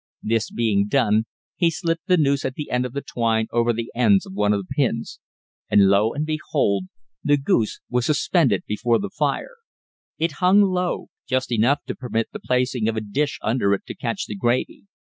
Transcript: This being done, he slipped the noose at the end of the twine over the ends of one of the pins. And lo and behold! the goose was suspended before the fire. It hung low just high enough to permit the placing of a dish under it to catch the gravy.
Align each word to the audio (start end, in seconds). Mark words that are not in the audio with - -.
This 0.23 0.49
being 0.49 0.87
done, 0.87 1.27
he 1.55 1.69
slipped 1.69 2.07
the 2.07 2.17
noose 2.17 2.43
at 2.43 2.55
the 2.55 2.71
end 2.71 2.87
of 2.87 2.93
the 2.93 3.03
twine 3.03 3.45
over 3.51 3.71
the 3.71 3.91
ends 3.93 4.25
of 4.25 4.33
one 4.33 4.51
of 4.51 4.59
the 4.65 4.73
pins. 4.75 5.19
And 5.69 5.89
lo 5.89 6.11
and 6.11 6.25
behold! 6.25 6.85
the 7.23 7.37
goose 7.37 7.81
was 7.87 8.07
suspended 8.07 8.63
before 8.65 8.97
the 8.97 9.11
fire. 9.11 9.57
It 10.17 10.31
hung 10.41 10.63
low 10.63 11.09
just 11.27 11.51
high 11.51 11.55
enough 11.57 11.83
to 11.85 11.93
permit 11.93 12.29
the 12.33 12.39
placing 12.39 12.87
of 12.89 12.97
a 12.97 13.01
dish 13.01 13.37
under 13.43 13.75
it 13.75 13.85
to 13.85 13.93
catch 13.95 14.25
the 14.25 14.35
gravy. 14.35 14.85